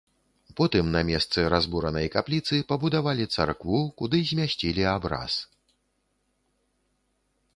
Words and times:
Потым 0.59 0.85
на 0.93 1.01
месцы 1.09 1.43
разбуранай 1.53 2.07
капліцы 2.15 2.55
пабудавалі 2.71 3.25
царкву, 3.35 3.81
куды 4.01 4.21
змясцілі 4.29 4.89
абраз. 4.93 5.39